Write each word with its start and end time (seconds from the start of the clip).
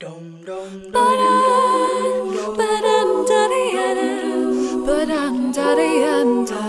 Dum 0.00 0.24
Ba-dum, 0.94 2.26
ba-dum, 2.58 3.08
da-dee-ya-da, 3.28 4.10
ba-dum, 4.86 5.36
da-dee-ya-da, 5.56 6.62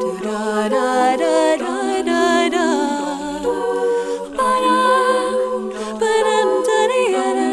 do-da-da-da-da-da-da. 0.00 2.66
Ba-dum, 4.38 5.62
ba-dum, 6.00 6.50
da-dee-ya-da, 6.68 7.50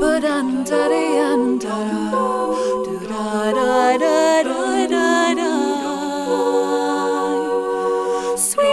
ba-dum, 0.00 0.46
da-dee-ya-da, 0.70 1.76
do-da-da-da-da-da-da. 2.86 5.50
Sweet 8.46 8.65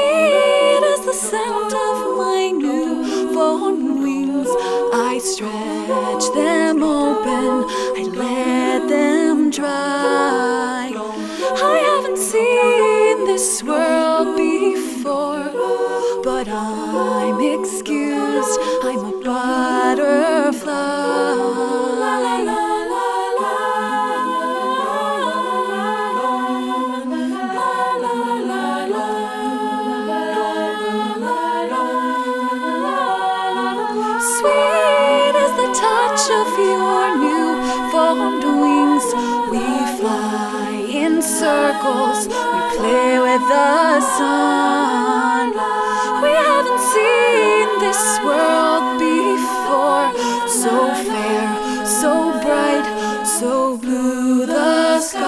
but 16.24 16.48
I'm 16.48 17.40
excused. 17.42 18.60
I'm 18.82 19.00
a 19.00 19.12
butterfly. 19.24 20.72
La 22.02 22.18
la 22.20 22.38
la. 22.38 22.60
Sweet 34.38 35.36
as 35.44 35.52
the 35.60 35.70
touch 35.76 36.24
of 36.42 36.50
your 36.58 37.04
new 37.20 37.50
formed 37.92 38.44
wings, 38.62 39.06
we 39.52 39.66
fly 40.00 40.86
in 40.88 41.22
circles, 41.22 42.28
we 42.28 42.60
play 42.78 43.20
with 43.20 43.42
the 43.50 44.00
sun. 44.00 45.83
We 46.24 46.32
haven't 46.48 46.84
seen 46.96 47.68
this 47.86 48.04
world 48.28 48.86
before, 49.00 50.08
so 50.48 50.74
fair, 51.10 51.48
so 51.86 52.12
bright, 52.44 52.88
so 53.26 53.78
blue 53.78 54.46
the 54.46 55.00
sky. 55.02 55.24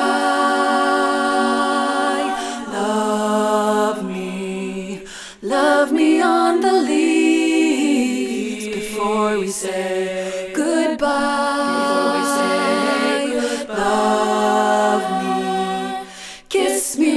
Love 2.72 4.04
me, 4.06 5.02
love 5.42 5.92
me 5.92 6.22
on 6.22 6.62
the 6.62 6.74
leaves 6.92 8.68
before 8.68 9.40
we 9.40 9.50
say 9.50 10.52
goodbye. 10.56 11.45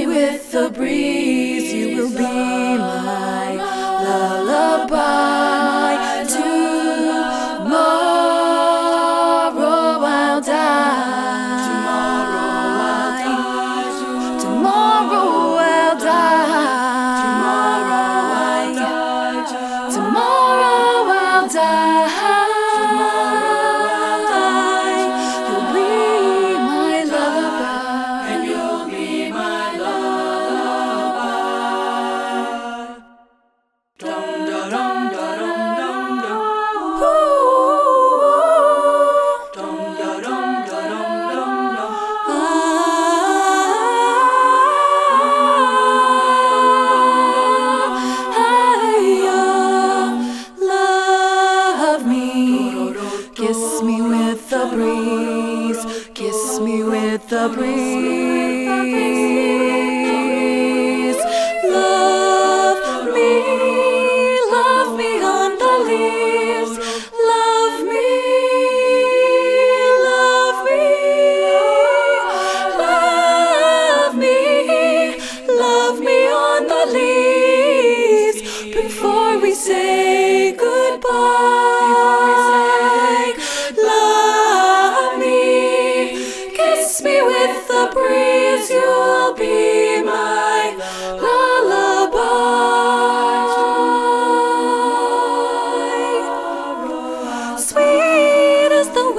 With 0.09 0.51
the 0.51 0.69
breeze. 0.71 1.71
You 1.71 1.95
will 1.95 2.09
be 2.09 2.77
my 2.77 3.78
me 56.59 56.83
with 56.83 57.29
the 57.29 57.49
breeze. 57.49 59.28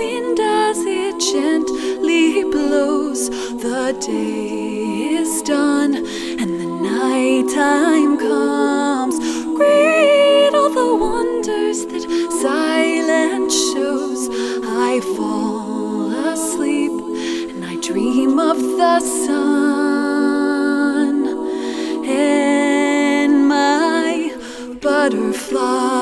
Wind 0.01 0.39
as 0.41 0.79
it 0.79 1.15
gently 1.33 2.43
blows, 2.45 3.29
the 3.65 3.93
day 4.01 5.19
is 5.21 5.43
done 5.43 5.93
and 6.41 6.51
the 6.63 6.71
night 6.91 7.47
time 7.53 8.13
comes. 8.17 9.17
Great 9.59 10.53
all 10.61 10.73
the 10.83 10.93
wonders 11.07 11.79
that 11.91 12.05
silence 12.47 13.55
shows. 13.73 14.23
I 14.89 14.93
fall 15.17 16.11
asleep 16.33 16.97
and 17.51 17.61
I 17.73 17.75
dream 17.89 18.39
of 18.39 18.59
the 18.81 18.99
sun 19.01 19.57
and 22.07 23.33
my 23.55 24.35
butterfly. 24.81 26.00